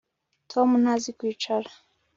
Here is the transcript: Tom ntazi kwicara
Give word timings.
Tom 0.51 0.69
ntazi 0.81 1.09
kwicara 1.19 1.69